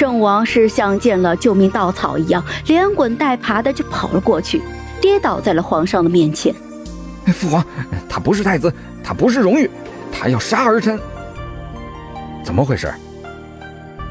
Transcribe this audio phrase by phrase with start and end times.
[0.00, 4.62] 圣王是像见了救命稻草一样，连滚带爬的就跑了过去，
[4.98, 6.54] 跌倒在了皇上的面前。
[7.34, 7.62] 父皇，
[8.08, 8.72] 他不是太子，
[9.04, 9.70] 他不是荣誉，
[10.10, 10.98] 他要杀儿臣。
[12.42, 12.90] 怎么回事？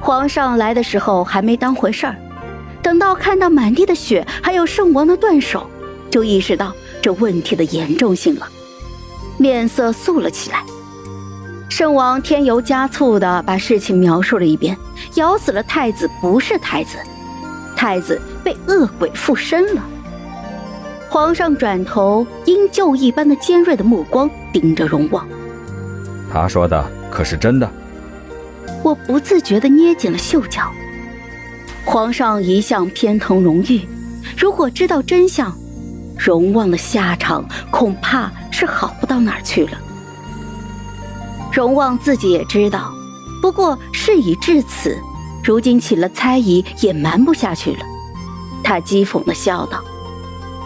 [0.00, 2.14] 皇上来的时候还没当回事儿，
[2.80, 5.68] 等到看到满地的血，还有圣王的断手，
[6.08, 6.72] 就意识到
[7.02, 8.48] 这问题的严重性了，
[9.36, 10.62] 面色肃了起来。
[11.72, 14.76] 圣王添油加醋的把事情描述了一遍，
[15.14, 16.98] 咬死了太子不是太子，
[17.74, 19.82] 太子被恶鬼附身了。
[21.08, 25.26] 皇上转头，鹰鹫一般的尖锐的目光盯着荣旺。
[26.30, 27.66] 他说的可是真的？
[28.82, 30.70] 我不自觉地捏紧了袖角。
[31.86, 33.80] 皇上一向偏疼荣誉，
[34.36, 35.50] 如果知道真相，
[36.18, 39.78] 荣旺的下场恐怕是好不到哪儿去了。
[41.52, 42.92] 荣旺自己也知道，
[43.42, 44.98] 不过事已至此，
[45.44, 47.80] 如今起了猜疑也瞒不下去了。
[48.64, 49.82] 他讥讽的笑道：“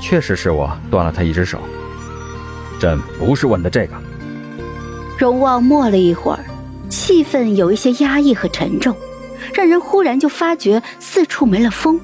[0.00, 1.58] 确实是我断了他一只手，
[2.78, 3.94] 朕不是问的这个。”
[5.16, 6.44] 荣旺默了一会儿，
[6.90, 8.94] 气氛有一些压抑和沉重，
[9.54, 11.98] 让人忽然就发觉四处没了风，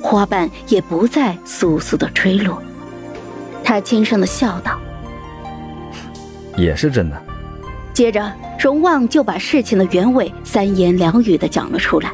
[0.00, 2.62] 花瓣也不再簌簌的吹落。
[3.64, 4.78] 他轻声的笑道
[6.56, 7.20] ：“也是真的。”
[7.96, 8.30] 接着，
[8.60, 12.12] 荣旺就把事情的原委三言两语的讲了出来，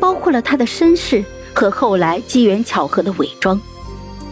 [0.00, 3.60] 包括了他的身世和后来机缘巧合的伪装，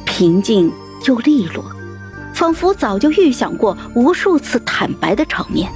[0.05, 0.72] 平静
[1.06, 1.64] 又利落，
[2.34, 5.70] 仿佛早就预想过无数次坦白的场面。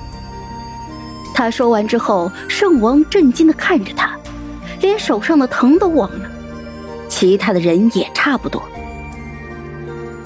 [1.32, 4.10] 他说完之后，圣王震惊的看着他，
[4.80, 6.28] 连手上的疼都忘了，
[7.08, 8.60] 其他的人也差不多。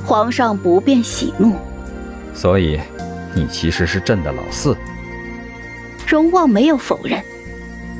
[0.06, 1.54] 皇上不便喜怒，
[2.32, 2.80] 所以。
[3.34, 4.76] 你其实是朕的老四，
[6.06, 7.22] 荣旺没有否认。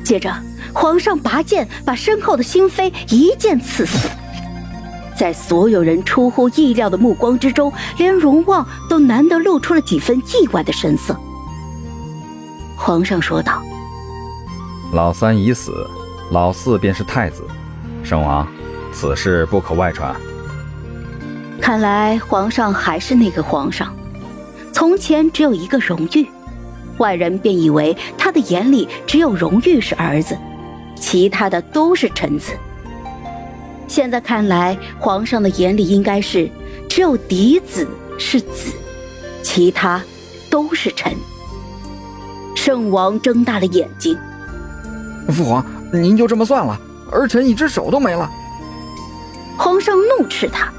[0.03, 0.33] 接着，
[0.73, 4.09] 皇上拔剑，把身后的心妃一剑刺死。
[5.15, 11.15] 在所有人出乎意料的目光之中，连荣旺都难得露出了几分意外的神色。
[12.75, 13.61] 皇上说道
[14.91, 15.71] ：“老三已死，
[16.31, 17.43] 老四便是太子。
[18.03, 18.47] 圣王，
[18.91, 20.13] 此事不可外传。”
[21.61, 23.95] 看来皇上还是那个皇上。
[24.81, 26.25] 从前只有一个荣誉，
[26.97, 30.35] 外人便以为他的眼里只有荣誉是儿子，
[30.95, 32.53] 其他的都是臣子。
[33.87, 36.49] 现在看来，皇上的眼里应该是
[36.89, 37.87] 只有嫡子
[38.17, 38.73] 是子，
[39.43, 40.01] 其他
[40.49, 41.13] 都是臣。
[42.55, 44.17] 圣王睁大了眼睛
[45.29, 46.75] ：“父皇，您就这么算了？
[47.11, 48.27] 儿臣一只手都没了。”
[49.59, 50.73] 皇上怒斥他：“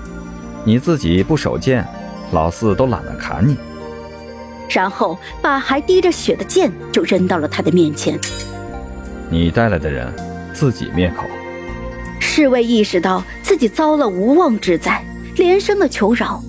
[0.66, 1.86] 你自己不守剑，
[2.32, 3.56] 老四都懒得砍你。”
[4.72, 8.18] 然后把还滴着血的剑就扔到了他的面前。
[9.30, 10.12] 你带来的人，
[10.54, 11.24] 自己灭口。
[12.18, 15.04] 侍卫意识到自己遭了无妄之灾，
[15.36, 16.42] 连声的求饶。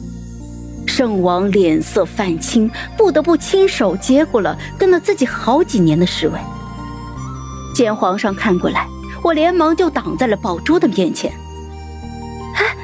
[0.86, 6.36] 圣王脸色泛青，不得不亲手接过了跟了自己好几年的侍卫。
[7.74, 8.88] 见皇上看过来，
[9.24, 11.32] 我连忙就挡在了宝珠的面前。
[12.56, 12.76] 哎，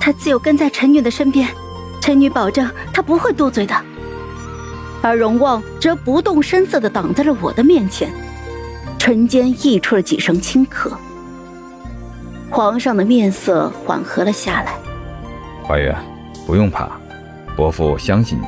[0.00, 1.48] 他自有跟在臣女的身边，
[2.00, 3.74] 臣女保证他不会多嘴的。
[5.02, 8.08] 而荣旺则不动声色地挡在了我的面前，
[8.98, 10.92] 唇间溢出了几声轻咳。
[12.48, 14.74] 皇上的面色缓和了下来。
[15.64, 15.94] 华月，
[16.46, 16.88] 不用怕，
[17.56, 18.44] 伯父相信你。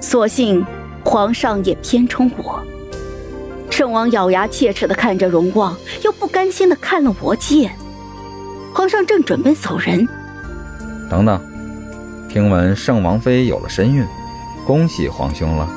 [0.00, 0.64] 所幸
[1.04, 2.58] 皇上也偏宠我。
[3.68, 7.70] 圣王咬牙切齿地看着荣旺，又不甘心地看了我几眼。
[8.72, 10.08] 皇上正准备走人，
[11.10, 11.38] 等等，
[12.30, 14.06] 听闻圣王妃有了身孕。
[14.70, 15.68] 恭喜皇兄了。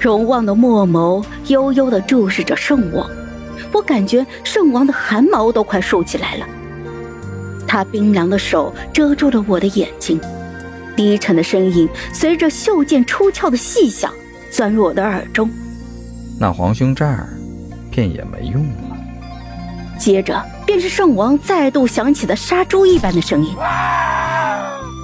[0.00, 3.06] 荣望的墨眸悠悠地注视着圣王，
[3.74, 6.46] 我感觉圣王的汗毛都快竖起来了。
[7.68, 10.18] 他冰凉的手遮住了我的眼睛，
[10.96, 14.10] 低沉的声音随着袖剑出鞘的细响
[14.50, 15.50] 钻入我的耳中。
[16.38, 17.28] 那皇兄这儿，
[17.90, 18.96] 便也没用了。
[19.98, 23.54] 接着便是圣王再度响起的杀猪一般的声音。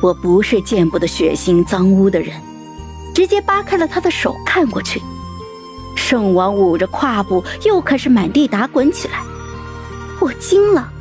[0.02, 2.32] 我不是见不得血腥脏污的人。
[3.16, 5.00] 直接扒开了他的手，看过去，
[5.96, 9.24] 圣王捂着胯部，又开始满地打滚起来。
[10.20, 10.92] 我惊了，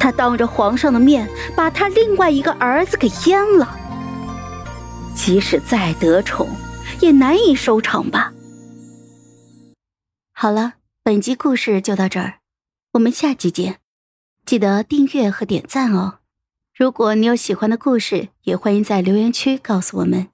[0.00, 3.78] 他当着皇上的面把他另外一个儿子给阉了。
[5.14, 6.48] 即使再得宠，
[6.98, 8.32] 也难以收场吧。
[10.32, 10.72] 好了，
[11.04, 12.40] 本集故事就到这儿，
[12.94, 13.78] 我们下集见，
[14.44, 16.14] 记得订阅和点赞哦。
[16.76, 20.33] 如果你有喜欢的故事，也欢迎在留言区告诉我们。